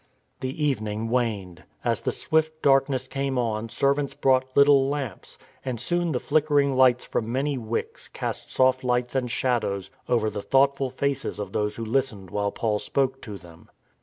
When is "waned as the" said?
1.11-2.11